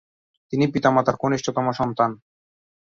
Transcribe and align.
তিনি 0.53 0.65
পিতা-মাতার 0.67 1.15
কনিষ্ঠতম 1.17 1.65
সন্তান। 1.71 2.11